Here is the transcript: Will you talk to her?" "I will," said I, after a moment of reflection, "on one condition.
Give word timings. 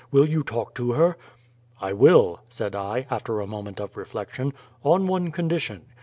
Will 0.09 0.27
you 0.27 0.41
talk 0.41 0.73
to 0.73 0.93
her?" 0.93 1.15
"I 1.79 1.93
will," 1.93 2.39
said 2.49 2.73
I, 2.73 3.05
after 3.11 3.39
a 3.39 3.45
moment 3.45 3.79
of 3.79 3.95
reflection, 3.95 4.51
"on 4.83 5.05
one 5.05 5.29
condition. 5.31 5.85